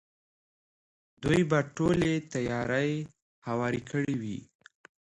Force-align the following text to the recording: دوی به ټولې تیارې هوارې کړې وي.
دوی 1.23 1.41
به 1.49 1.59
ټولې 1.75 2.13
تیارې 2.33 2.89
هوارې 3.47 3.81
کړې 3.89 4.13
وي. 4.21 4.37